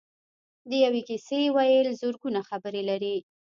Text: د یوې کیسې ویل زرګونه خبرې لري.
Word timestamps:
د 0.69 0.71
یوې 0.83 1.01
کیسې 1.09 1.41
ویل 1.55 1.87
زرګونه 2.01 2.39
خبرې 2.49 2.81
لري. 2.89 3.15